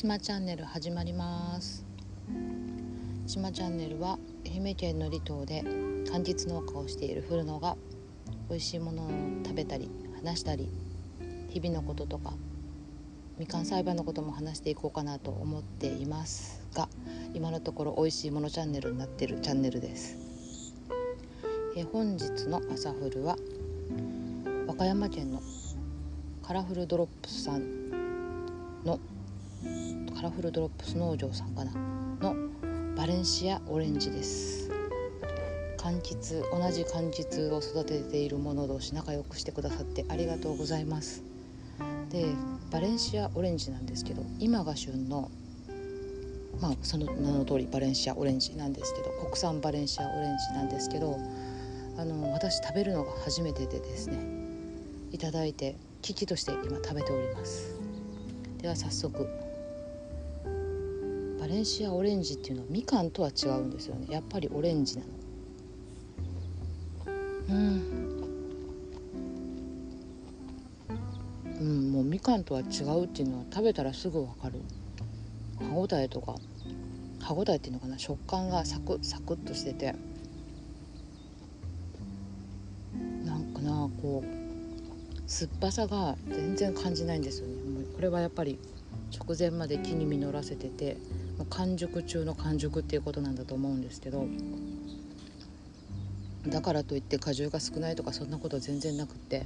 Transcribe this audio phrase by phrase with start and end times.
[0.00, 1.84] ちまチャンネル始まります。
[3.26, 7.76] ちまチャンネルは愛媛県の離島で柑橘農家をしている古野が
[8.48, 9.10] 美味しいものを
[9.44, 9.90] 食べたり
[10.24, 10.72] 話したり
[11.50, 12.32] 日々のこととか
[13.36, 16.88] みかん栽培のことも話していこうかなと思っていますが
[17.34, 20.16] 今のところ美味しいものチャンネルになってるチャンネルです。
[21.76, 23.36] え本日の朝フルは
[24.66, 25.42] 和歌山県の
[26.42, 27.90] カラフルドロップスさん
[28.82, 28.98] の
[30.20, 31.72] カラフルドロップス農場さんかな
[32.20, 32.36] の
[32.94, 34.70] バレンシアオレンジです。
[35.78, 41.22] 柑橘同じ柑橘を育てている者同士仲良くしてくださってありがとうございます。
[42.10, 42.26] で
[42.70, 45.30] バレンシアオレンジなんですけど今が旬の
[46.60, 51.18] まあその名の通りバレンシアオレンジなんですけど国産バレンシアオレンジなんですけど
[51.96, 54.18] あの私食べるのが初めてでですね
[55.12, 57.80] いただいて危機として今食べております。
[58.58, 59.26] では早速
[61.50, 64.06] レンシアオレンジっていうのはみかんとは違うんですよね。
[64.08, 65.08] やっぱりオレンジなの。
[67.48, 68.00] うん。
[71.60, 74.60] うんもうみかんとは違うっていうのは食べたらすぐ分かる。
[75.58, 76.36] 歯ごたえとか
[77.20, 77.98] 歯ごたえっていうのかな。
[77.98, 79.96] 食感がサクサクっとしてて。
[83.24, 87.54] なんかなこう酸っぱさが全然感じないんですよね。
[87.96, 88.60] これはやっぱり
[89.12, 90.96] 直前まで木に実らせてて
[91.48, 94.26] 完熟中の完熟っていうことなんだと思うんですけど
[96.46, 99.44] だからといって果汁が少ないとかそんなこと全然なくって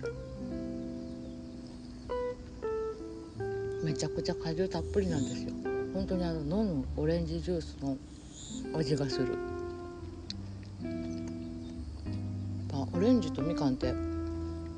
[3.82, 5.52] めちゃくちゃ果汁たっぷりなんですよ。
[5.92, 7.96] 本当にあの飲むオレンジジュースの
[8.76, 9.36] 味がする、
[12.72, 13.94] まあ、オレンジとみかんって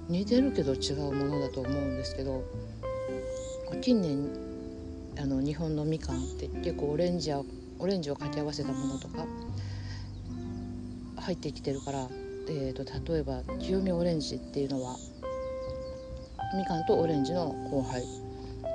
[0.08, 2.44] 似てるけど違うものだと思うんですけど
[3.80, 4.28] 近年
[5.18, 7.40] あの日本のみかんって結構オレンジや
[7.78, 9.26] オレンジを掛け合わせたものとか
[11.16, 12.08] 入ってきてるから、
[12.48, 14.96] えーと、例えば清見オレンジっていうのは
[16.56, 18.02] みかんとオレンジの交配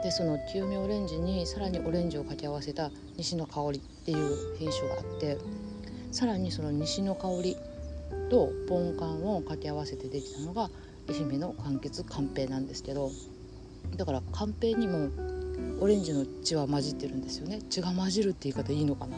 [0.04, 5.38] でその清見オレンジにさらにオレンジを掛け合わせた西の香りっていう品種があって
[6.12, 7.58] さらにその西の香り
[8.30, 10.70] とポンカンを掛け合わせてできたのが
[11.08, 13.12] 愛媛の柑橘カンペイなんですけど
[13.96, 15.10] だからカンペイにも
[15.80, 19.18] オレンジの血は混じってるんですよね血が混じるって言い方いいのかな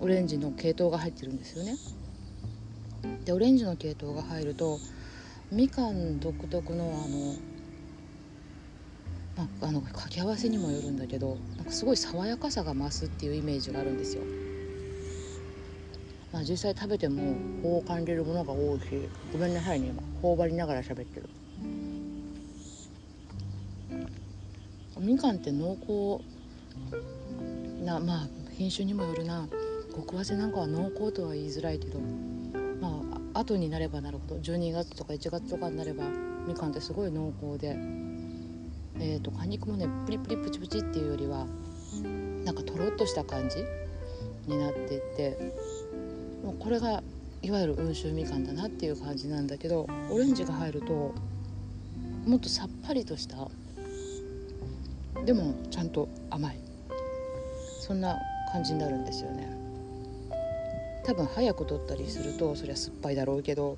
[0.00, 1.76] オレンジの系統が入ってるんですよね
[3.24, 4.78] でオレンジの系統が入ると
[5.50, 7.34] みかん独特のあの
[9.38, 14.22] まあ、あの掛け合わせにもよるんだけどなんかすごい爽やかさが増すっていうイメージがあるんですよ。
[16.32, 18.84] まあ、実際食べてもこう感じるものが多いし
[19.32, 21.28] ごめんなさいね今頬張りながら喋ってる。
[25.00, 26.24] みかんって濃厚
[27.84, 29.48] なまあ品種にもよるな。
[29.98, 31.98] 極早生なんかは濃厚とは言いづらいけど
[32.80, 33.02] ま
[33.34, 36.04] あ後になればなるほど12月とか1月とかになれば
[36.46, 37.76] みかんってすごい濃厚で、
[39.00, 41.46] えーと、果肉もねプリプリプチプチっていうよりは
[42.44, 43.56] なんかとろっとした感じ
[44.46, 45.52] になっていて
[46.44, 47.02] もうこれが
[47.42, 51.12] いわゆる温州みかんだなっていう感じなんだけどオレンジが入ると
[52.24, 53.48] もっとさっぱりとした
[55.24, 56.58] でもちゃんと甘い。
[57.80, 58.18] そんな
[58.52, 59.48] 感じになるんですよね。
[61.04, 63.76] 多分早く取ったりするとそりゃ酸っぱいだろうけど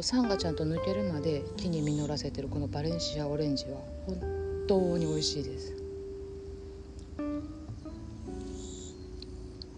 [0.00, 4.20] 酸がちゃんと抜けるまで木に実らせてるこのバレンシアオレンジは本
[4.68, 5.74] 当に美味しいです。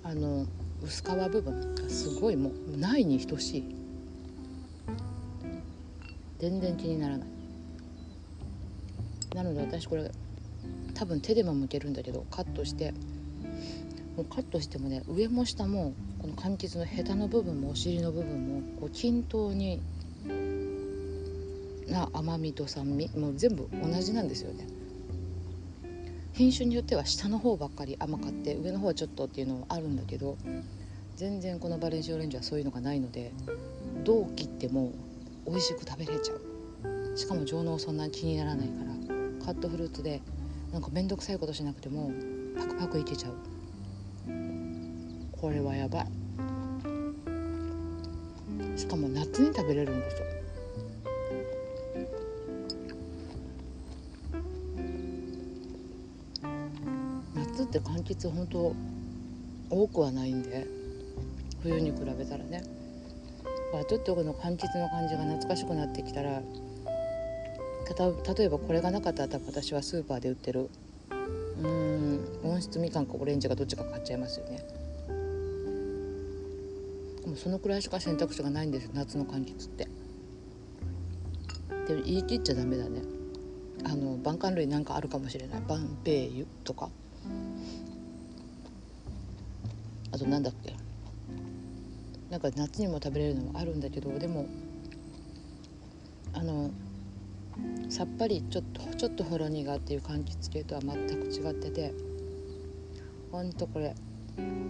[0.03, 0.45] あの
[0.83, 3.65] 薄皮部分がすごいもうないに等しい。
[6.41, 7.29] 全然気にならない。
[9.35, 10.11] なので私これ
[10.99, 12.93] 多分手でも剥けるんだけどカットして。
[14.17, 19.81] もうカットしてもね上も下もこの柑橘のヘタの部分もお尻の部分もこう均等に
[21.87, 24.67] な甘みと酸味もう全部同じなんですよね。
[26.33, 30.37] 品種によっては下の方ばっかり甘かって上の方はちょっとっていうのはあるんだけど
[31.15, 33.33] 全然このバレンシアオレンジはそういうのがないので
[34.03, 34.91] どう切っても
[35.47, 37.17] 美味しく食べれちゃう。
[37.17, 40.23] しかも上納そんなに気にならないからカットフルーツで
[40.73, 42.11] なんか面倒くさいことしなくても
[42.57, 43.33] パクパクいけちゃう。
[45.33, 46.07] これはやばい。
[48.77, 50.27] しかも夏に食べれるんですよ。
[57.35, 58.75] 夏って柑橘本当
[59.71, 60.67] 多くはないんで
[61.63, 62.63] 冬に比べたらね。
[63.89, 66.41] ちょっとこの柑橘の感じが懐かしくなってきたら
[67.95, 70.69] 例えばこれがなかったら私はスーパーで売ってる。
[71.63, 72.21] うん。
[72.45, 74.63] 温室みかんかオレンジかどっちか買っちゃいますよね。
[77.23, 78.91] でもそのくらいしか選択肢がないんですよ。
[78.95, 79.89] 夏の柑橘って。
[81.87, 83.03] でも言い切っちゃダメだね。
[83.85, 85.63] あの晩柑類なんかあるかもしれない。
[85.67, 86.91] バンペイユとか。
[90.11, 90.75] あとなんだっけ。
[92.31, 94.47] なんか夏にも食べれるのもあるんだけどでも
[96.35, 96.71] あの
[97.89, 101.93] さっぱりちょっとちょっとほろ苦っていう柑橘系とは全く違ってて
[103.33, 103.95] ほんとこれ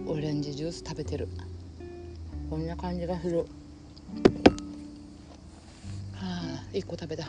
[0.07, 1.27] オレンジジュース食べてる。
[2.49, 3.45] こんな感じがするは
[6.23, 7.27] あ1個食べた。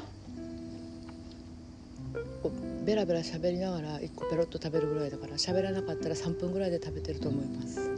[2.86, 7.90] ベラベラ喋りながら1個ペロッと食べるぐらいだから喋らなかったら3分ぐらいで食べてると思います。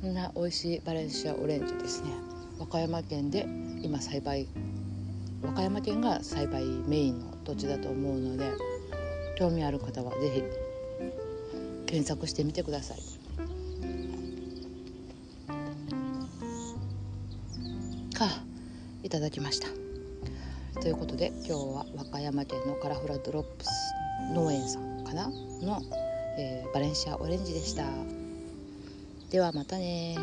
[0.00, 2.10] こんな美味しいバレンシアオレンジですね。
[2.60, 3.48] 和歌山県で
[3.82, 4.46] 今栽培
[5.42, 8.50] 和歌山県が栽培メインの土地だと思うので
[9.38, 10.42] 興味ある方は是非
[11.86, 12.98] 検索してみてください。
[18.14, 18.26] か
[19.04, 19.68] いただきました。
[20.80, 23.68] ということで今日は和歌山県のカラフラドロップス
[24.34, 25.80] 農園さんかなの、
[26.36, 27.84] えー、バレンシアオレンジでした。
[29.30, 30.16] ではまたね